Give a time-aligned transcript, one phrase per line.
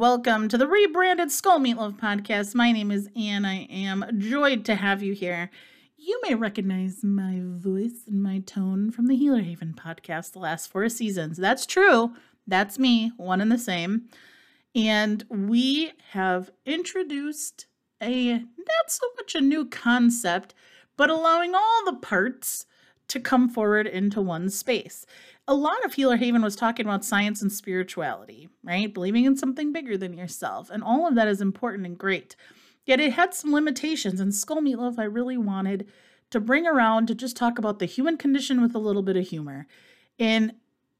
[0.00, 2.54] welcome to the rebranded Skull Meatloaf podcast.
[2.54, 3.44] My name is Ann.
[3.44, 5.50] I am joyed to have you here.
[5.98, 10.70] You may recognize my voice and my tone from the Healer Haven podcast the last
[10.70, 11.36] four seasons.
[11.36, 12.14] That's true.
[12.46, 14.08] That's me, one and the same.
[14.74, 17.66] And we have introduced
[18.02, 20.54] a not so much a new concept,
[20.96, 22.64] but allowing all the parts
[23.10, 25.04] to come forward into one space.
[25.46, 28.92] A lot of Healer Haven was talking about science and spirituality, right?
[28.92, 30.70] Believing in something bigger than yourself.
[30.70, 32.36] And all of that is important and great.
[32.86, 34.20] Yet it had some limitations.
[34.20, 35.88] And Skull Meatloaf, I really wanted
[36.30, 39.26] to bring around to just talk about the human condition with a little bit of
[39.26, 39.66] humor.
[40.18, 40.54] And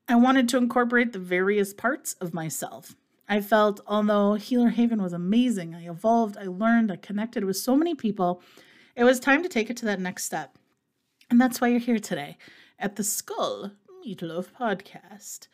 [0.09, 2.96] I wanted to incorporate the various parts of myself.
[3.29, 7.77] I felt, although Healer Haven was amazing, I evolved, I learned, I connected with so
[7.77, 8.42] many people,
[8.96, 10.59] it was time to take it to that next step.
[11.30, 12.37] And that's why you're here today
[12.79, 13.71] at the Skull
[14.05, 15.47] Meatloaf podcast.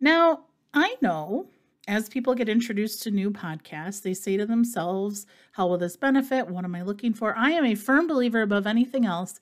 [0.00, 1.48] Now, I know
[1.86, 6.48] as people get introduced to new podcasts, they say to themselves, How will this benefit?
[6.48, 7.36] What am I looking for?
[7.36, 9.38] I am a firm believer above anything else.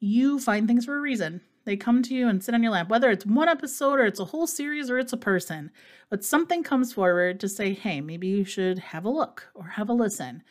[0.00, 1.42] You find things for a reason.
[1.64, 4.20] They come to you and sit on your lap, whether it's one episode or it's
[4.20, 5.70] a whole series or it's a person.
[6.08, 9.88] But something comes forward to say, hey, maybe you should have a look or have
[9.88, 10.42] a listen.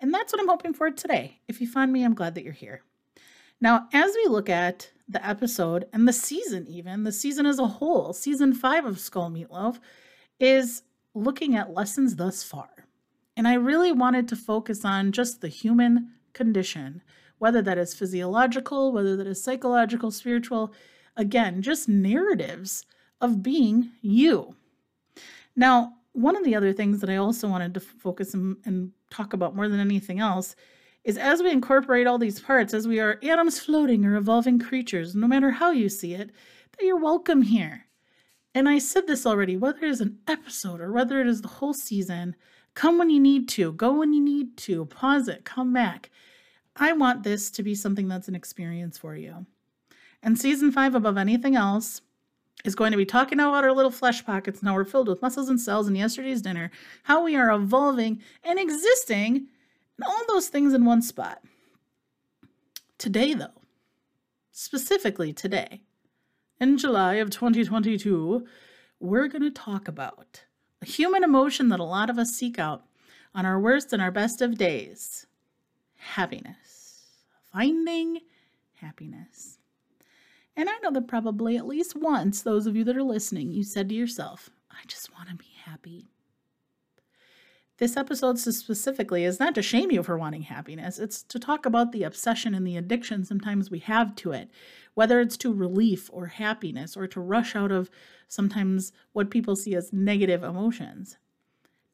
[0.00, 1.40] And that's what I'm hoping for today.
[1.48, 2.82] If you find me, I'm glad that you're here.
[3.60, 7.66] Now, as we look at the episode and the season, even the season as a
[7.66, 9.78] whole, season five of Skull Meatloaf
[10.38, 10.82] is
[11.14, 12.68] looking at lessons thus far.
[13.36, 17.02] And I really wanted to focus on just the human condition,
[17.38, 20.72] whether that is physiological, whether that is psychological, spiritual,
[21.16, 22.86] again, just narratives
[23.20, 24.54] of being you.
[25.56, 29.32] Now, one of the other things that I also wanted to focus and, and talk
[29.32, 30.56] about more than anything else
[31.04, 35.14] is as we incorporate all these parts, as we are atoms floating or evolving creatures,
[35.14, 36.30] no matter how you see it,
[36.72, 37.86] that you're welcome here.
[38.54, 41.48] And I said this already whether it is an episode or whether it is the
[41.48, 42.36] whole season,
[42.74, 46.10] come when you need to, go when you need to, pause it, come back.
[46.76, 49.46] I want this to be something that's an experience for you.
[50.22, 52.02] And season five, above anything else,
[52.64, 55.48] is going to be talking about our little flesh pockets now we're filled with muscles
[55.48, 56.70] and cells in yesterday's dinner,
[57.04, 59.46] how we are evolving and existing
[60.06, 61.42] all those things in one spot.
[62.98, 63.62] Today, though,
[64.52, 65.82] specifically today,
[66.60, 68.46] in July of 2022,
[68.98, 70.44] we're going to talk about
[70.82, 72.84] a human emotion that a lot of us seek out
[73.34, 75.26] on our worst and our best of days
[75.96, 77.06] happiness.
[77.52, 78.20] Finding
[78.74, 79.58] happiness.
[80.56, 83.64] And I know that probably at least once, those of you that are listening, you
[83.64, 86.10] said to yourself, I just want to be happy.
[87.80, 91.92] This episode specifically is not to shame you for wanting happiness, it's to talk about
[91.92, 94.50] the obsession and the addiction sometimes we have to it,
[94.92, 97.90] whether it's to relief or happiness or to rush out of
[98.28, 101.16] sometimes what people see as negative emotions.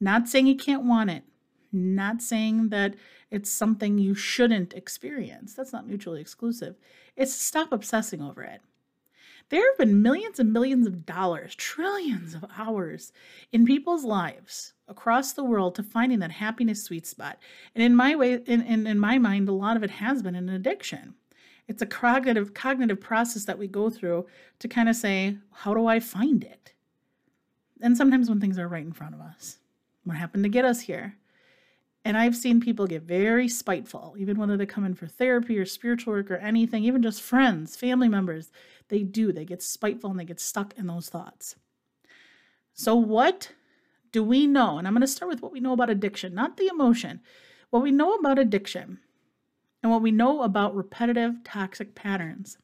[0.00, 1.22] Not saying you can't want it,
[1.70, 2.96] not saying that
[3.30, 5.54] it's something you shouldn't experience.
[5.54, 6.74] That's not mutually exclusive.
[7.14, 8.60] It's to stop obsessing over it.
[9.48, 13.12] There have been millions and millions of dollars, trillions of hours
[13.52, 17.38] in people's lives across the world to finding that happiness sweet spot.
[17.74, 20.34] And in my way, in, in, in my mind, a lot of it has been
[20.34, 21.14] an addiction.
[21.68, 24.26] It's a cognitive cognitive process that we go through
[24.58, 26.72] to kind of say, how do I find it?
[27.80, 29.58] And sometimes when things are right in front of us.
[30.04, 31.16] What happened to get us here?
[32.06, 35.66] And I've seen people get very spiteful, even whether they come in for therapy or
[35.66, 38.52] spiritual work or anything, even just friends, family members.
[38.90, 39.32] They do.
[39.32, 41.56] They get spiteful and they get stuck in those thoughts.
[42.74, 43.50] So, what
[44.12, 44.78] do we know?
[44.78, 47.22] And I'm going to start with what we know about addiction, not the emotion.
[47.70, 49.00] What we know about addiction
[49.82, 52.56] and what we know about repetitive toxic patterns.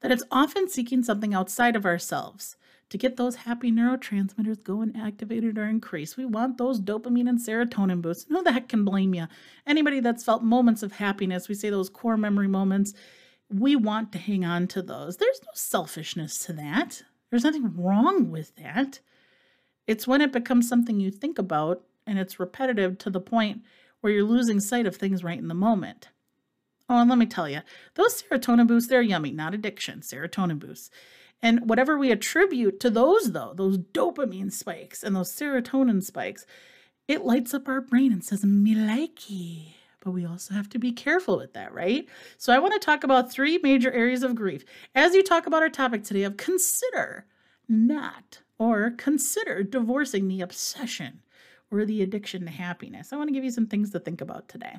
[0.00, 2.56] That it's often seeking something outside of ourselves
[2.90, 6.16] to get those happy neurotransmitters going, activated, or increased.
[6.16, 8.26] We want those dopamine and serotonin boosts.
[8.28, 9.26] Who the heck can blame you?
[9.66, 12.94] Anybody that's felt moments of happiness, we say those core memory moments,
[13.50, 15.16] we want to hang on to those.
[15.16, 17.02] There's no selfishness to that.
[17.30, 19.00] There's nothing wrong with that.
[19.86, 23.62] It's when it becomes something you think about and it's repetitive to the point
[24.00, 26.08] where you're losing sight of things right in the moment.
[26.88, 27.60] Oh, and let me tell you,
[27.94, 30.90] those serotonin boosts, they're yummy, not addiction, serotonin boosts.
[31.42, 36.46] And whatever we attribute to those, though, those dopamine spikes and those serotonin spikes,
[37.06, 39.74] it lights up our brain and says, me likey.
[40.00, 42.06] But we also have to be careful with that, right?
[42.36, 44.64] So I want to talk about three major areas of grief.
[44.94, 47.26] As you talk about our topic today of consider
[47.68, 51.20] not or consider divorcing the obsession
[51.70, 53.12] or the addiction to happiness.
[53.12, 54.76] I want to give you some things to think about today.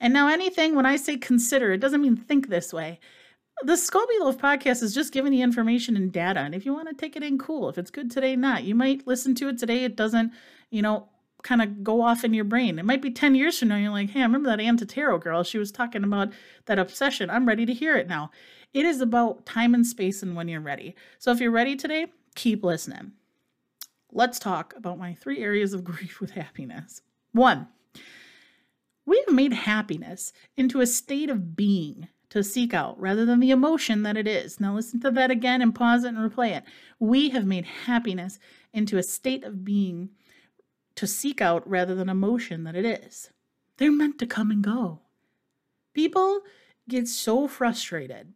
[0.00, 2.98] And now, anything when I say consider, it doesn't mean think this way
[3.64, 6.40] the Skull Meatloaf podcast is just giving you information and data.
[6.40, 7.68] And if you want to take it in, cool.
[7.68, 8.64] If it's good today, not.
[8.64, 9.84] You might listen to it today.
[9.84, 10.32] It doesn't,
[10.70, 11.08] you know,
[11.42, 12.78] kind of go off in your brain.
[12.78, 13.76] It might be 10 years from now.
[13.76, 15.42] You're like, hey, I remember that Ann Totaro girl.
[15.42, 16.32] She was talking about
[16.66, 17.30] that obsession.
[17.30, 18.30] I'm ready to hear it now.
[18.72, 20.94] It is about time and space and when you're ready.
[21.18, 23.12] So if you're ready today, keep listening.
[24.12, 27.02] Let's talk about my three areas of grief with happiness.
[27.32, 27.68] One,
[29.06, 33.50] we have made happiness into a state of being to seek out rather than the
[33.50, 34.60] emotion that it is.
[34.60, 36.64] Now, listen to that again and pause it and replay it.
[36.98, 38.38] We have made happiness
[38.72, 40.10] into a state of being
[40.94, 43.30] to seek out rather than emotion that it is.
[43.76, 45.00] They're meant to come and go.
[45.92, 46.40] People
[46.88, 48.32] get so frustrated,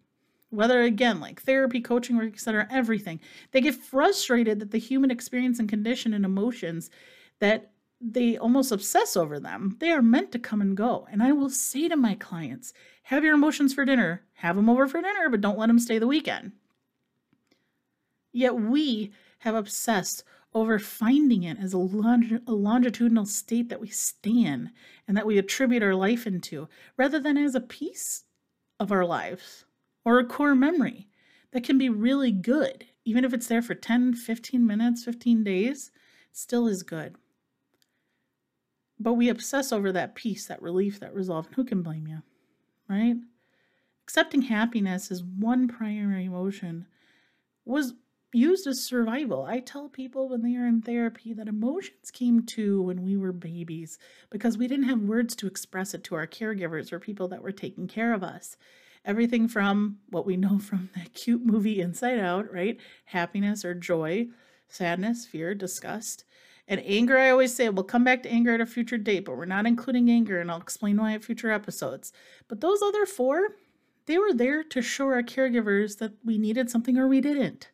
[0.51, 3.21] whether again, like therapy, coaching work, etc., everything.
[3.53, 6.91] They get frustrated that the human experience and condition and emotions
[7.39, 7.71] that
[8.13, 9.77] they almost obsess over them.
[9.81, 11.07] They are meant to come and go.
[11.11, 12.73] And I will say to my clients,
[13.05, 15.99] have your emotions for dinner, have them over for dinner, but don't let them stay
[15.99, 16.53] the weekend.
[18.33, 23.89] Yet we have obsessed over finding it as a, long, a longitudinal state that we
[23.89, 24.71] stand
[25.09, 28.25] and that we attribute our life into, rather than as a piece
[28.79, 29.65] of our lives
[30.05, 31.09] or a core memory
[31.53, 32.87] that can be really good.
[33.05, 35.91] Even if it's there for 10, 15 minutes, 15 days,
[36.33, 37.17] still is good.
[38.99, 41.47] But we obsess over that peace, that relief, that resolve.
[41.47, 42.23] And who can blame you?
[42.89, 43.17] Right?
[44.05, 46.87] Accepting happiness as one primary emotion
[47.65, 47.95] was
[48.35, 49.45] used as survival.
[49.45, 53.33] I tell people when they are in therapy that emotions came to when we were
[53.33, 53.99] babies
[54.29, 57.53] because we didn't have words to express it to our caregivers or people that were
[57.53, 58.57] taking care of us.
[59.05, 62.79] Everything from what we know from that cute movie Inside Out, right?
[63.07, 64.27] Happiness or joy,
[64.69, 66.25] sadness, fear, disgust,
[66.67, 69.37] and anger, I always say, we'll come back to anger at a future date, but
[69.37, 72.13] we're not including anger, and I'll explain why at future episodes.
[72.49, 73.57] But those other four,
[74.07, 77.71] they were there to show our caregivers that we needed something or we didn't.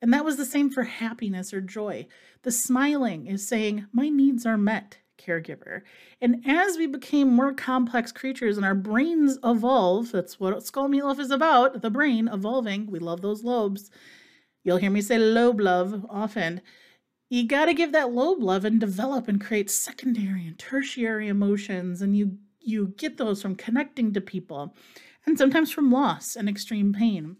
[0.00, 2.06] And that was the same for happiness or joy.
[2.42, 5.82] The smiling is saying, My needs are met, caregiver.
[6.22, 11.18] And as we became more complex creatures and our brains evolve, that's what Skull Meatloaf
[11.18, 12.90] is about the brain evolving.
[12.90, 13.90] We love those lobes.
[14.64, 16.62] You'll hear me say lobe love often
[17.30, 22.02] you got to give that lobe love and develop and create secondary and tertiary emotions
[22.02, 24.76] and you you get those from connecting to people
[25.24, 27.36] and sometimes from loss and extreme pain.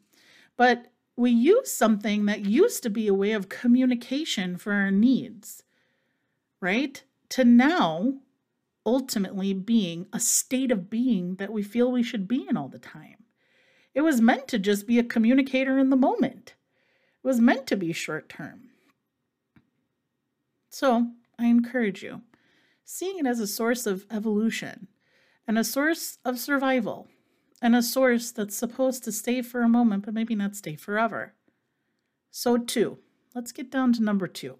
[0.56, 5.62] But we use something that used to be a way of communication for our needs
[6.60, 7.02] right?
[7.30, 8.14] To now
[8.84, 12.78] ultimately being a state of being that we feel we should be in all the
[12.78, 13.24] time.
[13.94, 16.54] It was meant to just be a communicator in the moment.
[17.22, 18.69] It was meant to be short term
[20.70, 21.08] so
[21.38, 22.22] I encourage you,
[22.84, 24.86] seeing it as a source of evolution
[25.46, 27.08] and a source of survival
[27.60, 31.34] and a source that's supposed to stay for a moment, but maybe not stay forever.
[32.30, 32.98] So, two,
[33.34, 34.58] let's get down to number two.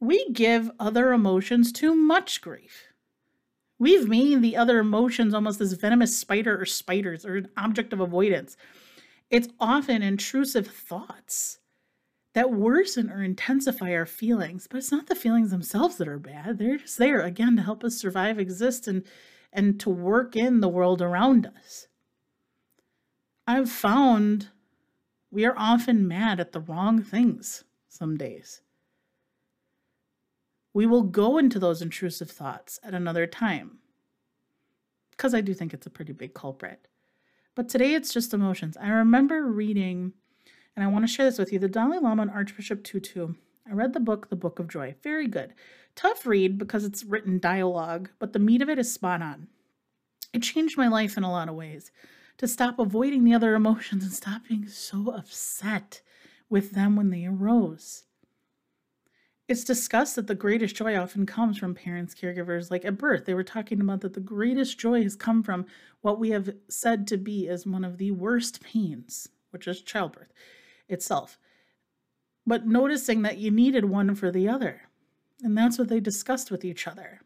[0.00, 2.86] We give other emotions too much grief.
[3.78, 8.00] We've made the other emotions almost as venomous spider or spiders or an object of
[8.00, 8.56] avoidance.
[9.28, 11.59] It's often intrusive thoughts
[12.32, 16.58] that worsen or intensify our feelings, but it's not the feelings themselves that are bad.
[16.58, 19.04] They're just there again to help us survive, exist, and
[19.52, 21.88] and to work in the world around us.
[23.48, 24.50] I've found
[25.32, 28.60] we are often mad at the wrong things some days.
[30.72, 33.78] We will go into those intrusive thoughts at another time
[35.10, 36.86] because I do think it's a pretty big culprit.
[37.56, 38.76] But today it's just emotions.
[38.80, 40.12] I remember reading
[40.80, 41.58] and I want to share this with you.
[41.58, 43.34] The Dalai Lama and Archbishop Tutu.
[43.68, 44.94] I read the book, The Book of Joy.
[45.02, 45.52] Very good.
[45.94, 49.48] Tough read because it's written dialogue, but the meat of it is spot on.
[50.32, 51.90] It changed my life in a lot of ways.
[52.38, 56.00] To stop avoiding the other emotions and stop being so upset
[56.48, 58.04] with them when they arose.
[59.48, 62.70] It's discussed that the greatest joy often comes from parents, caregivers.
[62.70, 65.66] Like at birth, they were talking about that the greatest joy has come from
[66.00, 70.32] what we have said to be as one of the worst pains, which is childbirth
[70.90, 71.38] itself,
[72.46, 74.82] but noticing that you needed one for the other.
[75.42, 77.20] And that's what they discussed with each other.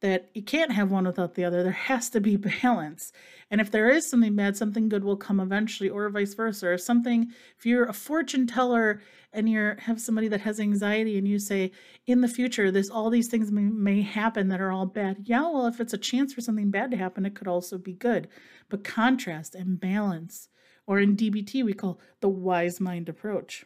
[0.00, 1.62] That you can't have one without the other.
[1.62, 3.12] There has to be balance.
[3.50, 6.74] And if there is something bad, something good will come eventually, or vice versa.
[6.74, 9.00] If something, if you're a fortune teller
[9.32, 11.72] and you have somebody that has anxiety and you say,
[12.06, 15.22] in the future, there's all these things may, may happen that are all bad.
[15.24, 17.94] Yeah, well, if it's a chance for something bad to happen, it could also be
[17.94, 18.28] good.
[18.68, 20.48] But contrast and balance
[20.86, 23.64] or in DBT, we call the wise mind approach.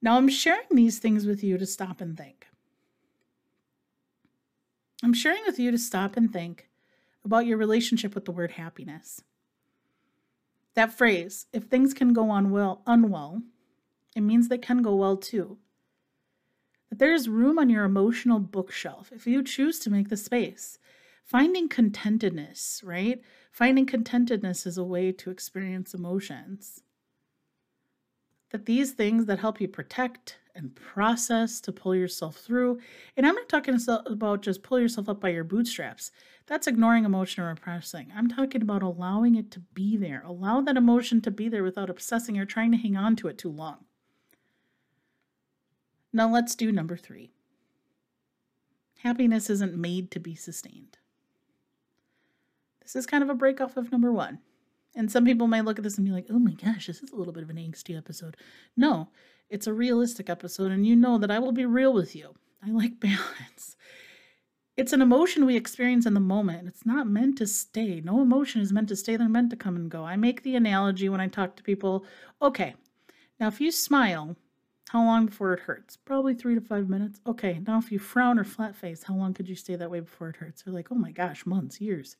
[0.00, 2.46] Now, I'm sharing these things with you to stop and think.
[5.02, 6.68] I'm sharing with you to stop and think
[7.24, 9.22] about your relationship with the word happiness.
[10.74, 13.42] That phrase, if things can go on well unwell,
[14.14, 15.58] it means they can go well too.
[16.88, 20.78] That there is room on your emotional bookshelf if you choose to make the space.
[21.28, 23.20] Finding contentedness, right?
[23.52, 26.82] Finding contentedness is a way to experience emotions.
[28.50, 32.80] That these things that help you protect and process to pull yourself through,
[33.14, 36.10] and I'm not talking about just pull yourself up by your bootstraps.
[36.46, 38.10] That's ignoring emotion or repressing.
[38.16, 40.22] I'm talking about allowing it to be there.
[40.24, 43.36] Allow that emotion to be there without obsessing or trying to hang on to it
[43.36, 43.84] too long.
[46.10, 47.32] Now let's do number three.
[49.00, 50.96] Happiness isn't made to be sustained.
[52.88, 54.38] This is kind of a break off of number one.
[54.96, 57.12] And some people might look at this and be like, oh my gosh, this is
[57.12, 58.34] a little bit of an angsty episode.
[58.78, 59.10] No,
[59.50, 62.34] it's a realistic episode, and you know that I will be real with you.
[62.66, 63.76] I like balance.
[64.74, 66.66] It's an emotion we experience in the moment.
[66.66, 68.00] It's not meant to stay.
[68.00, 69.16] No emotion is meant to stay.
[69.16, 70.04] They're meant to come and go.
[70.04, 72.06] I make the analogy when I talk to people
[72.40, 72.74] okay,
[73.38, 74.34] now if you smile,
[74.88, 75.98] how long before it hurts?
[75.98, 77.20] Probably three to five minutes.
[77.26, 80.00] Okay, now if you frown or flat face, how long could you stay that way
[80.00, 80.62] before it hurts?
[80.62, 82.16] They're like, oh my gosh, months, years.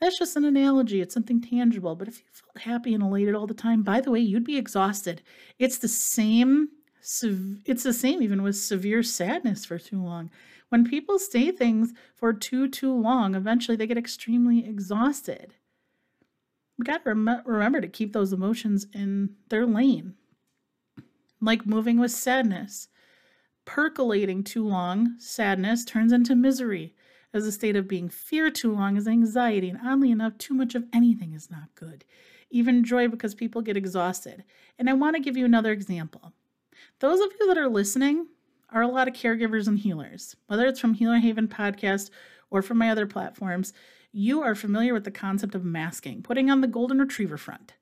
[0.00, 1.00] That's just an analogy.
[1.00, 1.94] It's something tangible.
[1.94, 4.56] But if you felt happy and elated all the time, by the way, you'd be
[4.56, 5.22] exhausted.
[5.58, 6.70] It's the same.
[7.00, 10.30] It's the same even with severe sadness for too long.
[10.70, 15.54] When people stay things for too too long, eventually they get extremely exhausted.
[16.78, 20.14] We got to rem- remember to keep those emotions in their lane.
[21.40, 22.88] Like moving with sadness.
[23.66, 26.94] Percolating too long, sadness turns into misery
[27.32, 30.74] as a state of being fear too long is anxiety, and oddly enough, too much
[30.74, 32.04] of anything is not good.
[32.50, 34.44] Even joy because people get exhausted.
[34.78, 36.32] And I want to give you another example.
[36.98, 38.26] Those of you that are listening
[38.70, 42.10] are a lot of caregivers and healers, whether it's from Healer Haven podcast
[42.50, 43.72] or from my other platforms.
[44.12, 47.74] You are familiar with the concept of masking, putting on the golden retriever front.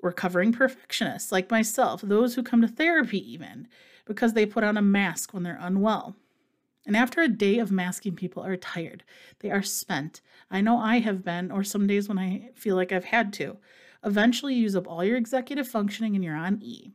[0.00, 3.66] Recovering perfectionists like myself, those who come to therapy even,
[4.04, 6.14] because they put on a mask when they're unwell.
[6.86, 9.04] And after a day of masking, people are tired.
[9.40, 10.20] They are spent.
[10.50, 13.56] I know I have been, or some days when I feel like I've had to.
[14.04, 16.92] Eventually, use up all your executive functioning and you're on E.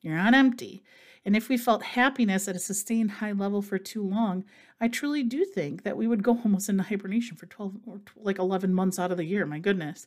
[0.00, 0.84] You're on empty.
[1.24, 4.44] And if we felt happiness at a sustained high level for too long,
[4.80, 8.38] I truly do think that we would go almost into hibernation for 12 or like
[8.38, 9.46] 11 months out of the year.
[9.46, 10.06] My goodness.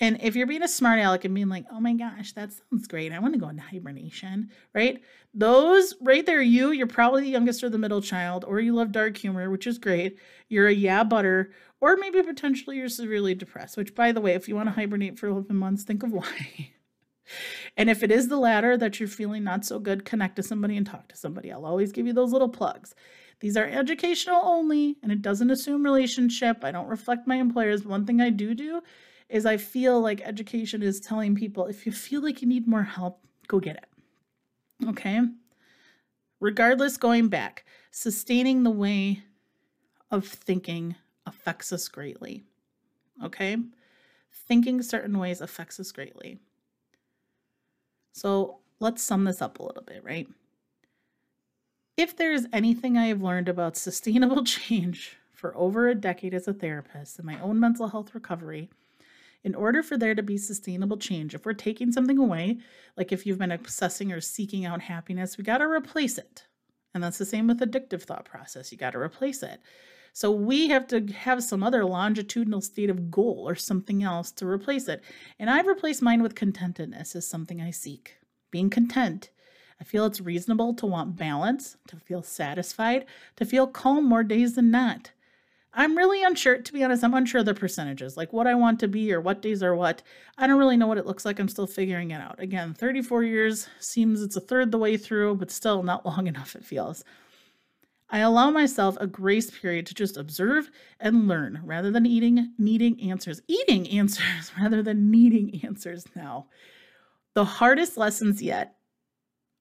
[0.00, 2.88] And if you're being a smart aleck and being like, oh my gosh, that sounds
[2.88, 3.12] great.
[3.12, 5.02] I want to go into hibernation, right?
[5.34, 8.92] Those right there, you, you're probably the youngest or the middle child, or you love
[8.92, 10.18] dark humor, which is great.
[10.48, 11.52] You're a yeah butter,
[11.82, 15.18] or maybe potentially you're severely depressed, which by the way, if you want to hibernate
[15.18, 16.70] for 11 months, think of why.
[17.76, 20.78] and if it is the latter that you're feeling not so good, connect to somebody
[20.78, 21.52] and talk to somebody.
[21.52, 22.94] I'll always give you those little plugs.
[23.40, 26.64] These are educational only, and it doesn't assume relationship.
[26.64, 27.84] I don't reflect my employers.
[27.84, 28.80] One thing I do do
[29.30, 32.82] is I feel like education is telling people if you feel like you need more
[32.82, 34.88] help, go get it.
[34.88, 35.20] Okay?
[36.40, 39.22] Regardless, going back, sustaining the way
[40.10, 40.96] of thinking
[41.26, 42.44] affects us greatly.
[43.22, 43.56] Okay?
[44.32, 46.38] Thinking certain ways affects us greatly.
[48.12, 50.28] So let's sum this up a little bit, right?
[51.96, 56.48] If there is anything I have learned about sustainable change for over a decade as
[56.48, 58.70] a therapist in my own mental health recovery,
[59.42, 62.58] in order for there to be sustainable change, if we're taking something away,
[62.96, 66.46] like if you've been obsessing or seeking out happiness, we got to replace it.
[66.94, 68.70] And that's the same with addictive thought process.
[68.70, 69.60] You got to replace it.
[70.12, 74.46] So we have to have some other longitudinal state of goal or something else to
[74.46, 75.02] replace it.
[75.38, 78.16] And I've replaced mine with contentedness as something I seek.
[78.50, 79.30] Being content.
[79.80, 83.06] I feel it's reasonable to want balance, to feel satisfied,
[83.36, 85.12] to feel calm more days than not.
[85.72, 88.80] I'm really unsure, to be honest, I'm unsure of the percentages, like what I want
[88.80, 90.02] to be or what days are what.
[90.36, 91.38] I don't really know what it looks like.
[91.38, 92.40] I'm still figuring it out.
[92.40, 96.56] Again, 34 years seems it's a third the way through, but still not long enough,
[96.56, 97.04] it feels.
[98.12, 103.00] I allow myself a grace period to just observe and learn rather than eating, needing
[103.08, 103.40] answers.
[103.46, 106.46] Eating answers rather than needing answers now.
[107.34, 108.74] The hardest lessons yet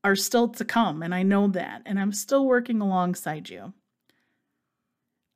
[0.03, 3.73] are still to come, and I know that, and I'm still working alongside you.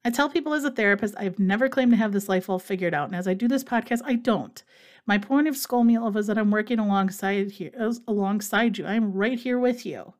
[0.05, 2.93] I tell people as a therapist, I've never claimed to have this life all figured
[2.93, 3.07] out.
[3.07, 4.62] And as I do this podcast, I don't.
[5.05, 8.86] My point of Meatloaf is that I'm working alongside here, uh, alongside you.
[8.86, 10.13] I'm right here with you.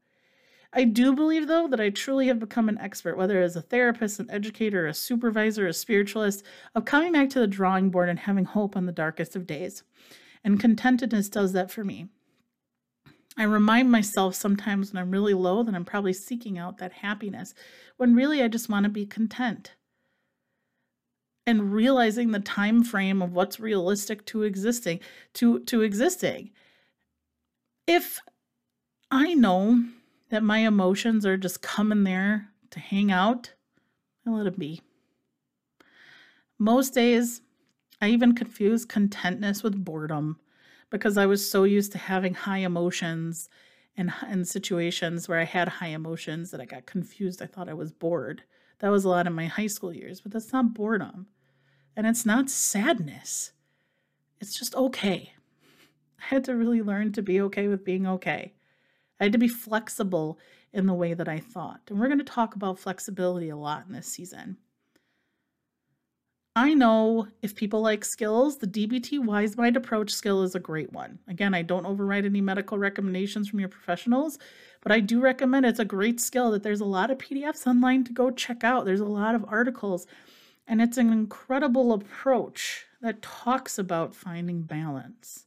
[0.72, 4.20] I do believe, though, that I truly have become an expert, whether as a therapist,
[4.20, 8.46] an educator, a supervisor, a spiritualist, of coming back to the drawing board and having
[8.46, 9.84] hope on the darkest of days.
[10.44, 12.08] And contentedness does that for me.
[13.38, 17.54] I remind myself sometimes when I'm really low that I'm probably seeking out that happiness,
[17.98, 19.74] when really I just want to be content.
[21.46, 25.00] and realizing the time frame of what's realistic to existing
[25.34, 26.52] to to existing.
[27.88, 28.20] If
[29.12, 29.84] i know
[30.30, 33.54] that my emotions are just coming there to hang out
[34.26, 34.82] i let it be.
[36.60, 37.42] Most days
[38.02, 40.40] i even confuse contentness with boredom
[40.94, 43.50] because i was so used to having high emotions
[43.98, 47.74] and in situations where i had high emotions that i got confused i thought i
[47.74, 48.44] was bored
[48.80, 51.28] that was a lot in my high school years but that's not boredom
[51.96, 53.52] and it's not sadness,
[54.40, 55.34] it's just okay.
[56.20, 58.54] I had to really learn to be okay with being okay.
[59.20, 60.40] I had to be flexible
[60.72, 61.82] in the way that I thought.
[61.90, 64.58] And we're going to talk about flexibility a lot in this season.
[66.56, 70.94] I know if people like skills, the DBT Wise Mind approach skill is a great
[70.94, 71.18] one.
[71.28, 74.38] Again, I don't override any medical recommendations from your professionals,
[74.82, 78.04] but I do recommend it's a great skill that there's a lot of PDFs online
[78.04, 78.86] to go check out.
[78.86, 80.06] There's a lot of articles
[80.68, 85.46] and it's an incredible approach that talks about finding balance.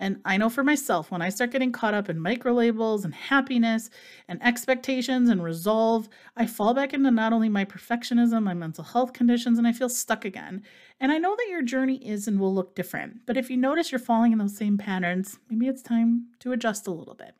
[0.00, 3.14] And I know for myself, when I start getting caught up in micro labels and
[3.14, 3.88] happiness
[4.26, 9.12] and expectations and resolve, I fall back into not only my perfectionism, my mental health
[9.12, 10.64] conditions, and I feel stuck again.
[10.98, 13.26] And I know that your journey is and will look different.
[13.26, 16.88] But if you notice you're falling in those same patterns, maybe it's time to adjust
[16.88, 17.34] a little bit.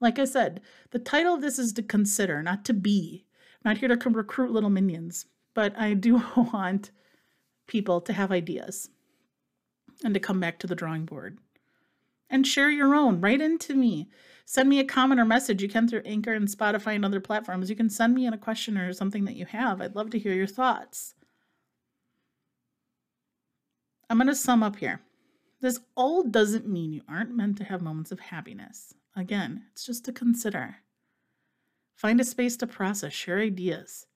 [0.00, 3.24] Like I said, the title of this is to consider, not to be.
[3.64, 5.24] I'm not here to recruit little minions
[5.54, 6.90] but I do want
[7.66, 8.88] people to have ideas
[10.04, 11.38] and to come back to the drawing board
[12.30, 13.20] and share your own.
[13.20, 14.08] Write into me.
[14.46, 15.62] Send me a comment or message.
[15.62, 17.70] You can through Anchor and Spotify and other platforms.
[17.70, 19.80] You can send me in a question or something that you have.
[19.80, 21.14] I'd love to hear your thoughts.
[24.08, 25.02] I'm going to sum up here.
[25.60, 28.94] This all doesn't mean you aren't meant to have moments of happiness.
[29.14, 30.76] Again, it's just to consider.
[31.94, 34.06] Find a space to process, share ideas.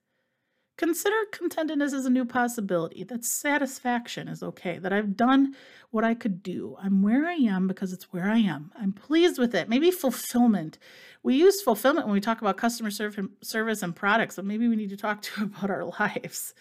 [0.77, 5.55] Consider contentedness as a new possibility, that satisfaction is okay, that I've done
[5.91, 6.77] what I could do.
[6.83, 8.73] I'm where I am because it's where I am.
[8.77, 9.69] I'm pleased with it.
[9.69, 10.79] Maybe fulfillment.
[11.23, 14.91] We use fulfillment when we talk about customer service and products, but maybe we need
[14.91, 16.55] to talk to about our lives.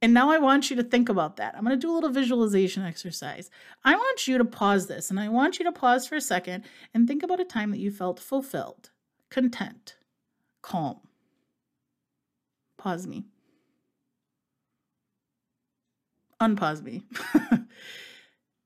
[0.00, 1.54] And now I want you to think about that.
[1.54, 3.50] I'm going to do a little visualization exercise.
[3.84, 6.64] I want you to pause this and I want you to pause for a second
[6.94, 8.90] and think about a time that you felt fulfilled,
[9.30, 9.96] content,
[10.62, 11.00] calm.
[12.78, 13.24] Pause me
[16.40, 17.02] unpause me.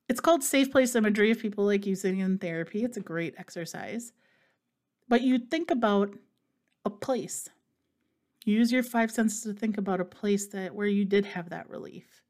[0.09, 2.83] it's called safe place imagery if people like using it in therapy.
[2.83, 4.13] It's a great exercise.
[5.07, 6.13] But you think about
[6.85, 7.49] a place.
[8.45, 11.69] use your five senses to think about a place that where you did have that
[11.69, 12.23] relief.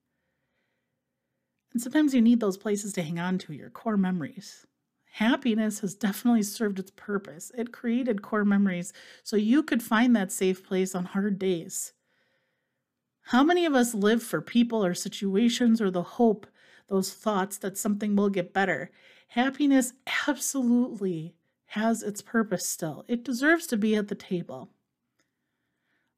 [1.71, 4.65] And sometimes you need those places to hang on to, your core memories.
[5.13, 7.51] Happiness has definitely served its purpose.
[7.57, 11.93] It created core memories so you could find that safe place on hard days.
[13.29, 16.47] How many of us live for people or situations or the hope,
[16.87, 18.89] those thoughts that something will get better?
[19.27, 19.93] Happiness
[20.27, 21.35] absolutely
[21.67, 23.05] has its purpose still.
[23.07, 24.71] It deserves to be at the table.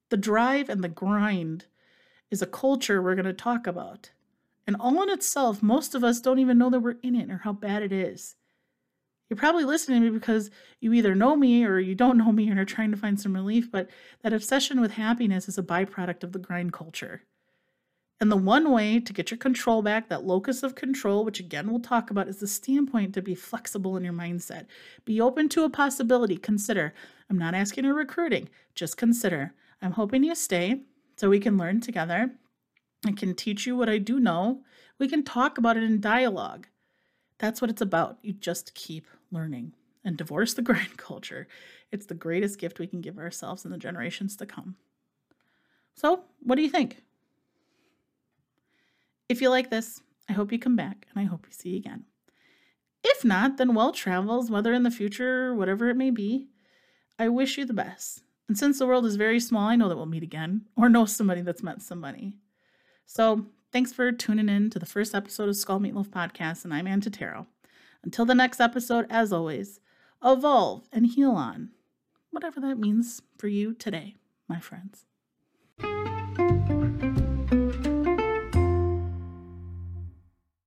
[0.07, 1.65] The drive and the grind
[2.29, 4.11] is a culture we're going to talk about.
[4.65, 7.39] And all in itself, most of us don't even know that we're in it or
[7.39, 8.37] how bad it is.
[9.31, 12.49] You're probably listening to me because you either know me or you don't know me
[12.49, 13.89] and are trying to find some relief, but
[14.23, 17.21] that obsession with happiness is a byproduct of the grind culture.
[18.19, 21.69] And the one way to get your control back, that locus of control, which again
[21.69, 24.65] we'll talk about, is the standpoint to be flexible in your mindset.
[25.05, 26.35] Be open to a possibility.
[26.35, 26.93] Consider.
[27.29, 29.53] I'm not asking you recruiting, just consider.
[29.81, 30.81] I'm hoping you stay
[31.15, 32.31] so we can learn together.
[33.07, 34.63] I can teach you what I do know.
[34.99, 36.67] We can talk about it in dialogue.
[37.41, 38.19] That's what it's about.
[38.21, 39.73] You just keep learning
[40.05, 41.47] and divorce the grind culture.
[41.91, 44.75] It's the greatest gift we can give ourselves in the generations to come.
[45.95, 47.01] So, what do you think?
[49.27, 51.77] If you like this, I hope you come back and I hope you see you
[51.77, 52.05] again.
[53.03, 56.47] If not, then well travels, whether in the future, or whatever it may be.
[57.17, 58.21] I wish you the best.
[58.47, 61.05] And since the world is very small, I know that we'll meet again or know
[61.05, 62.35] somebody that's met somebody.
[63.07, 66.87] So Thanks for tuning in to the first episode of Skull Meatloaf Podcast, and I'm
[66.87, 67.45] Ann Totaro.
[68.03, 69.79] Until the next episode, as always,
[70.21, 71.69] evolve and heal on,
[72.31, 74.17] whatever that means for you today,
[74.49, 75.05] my friends.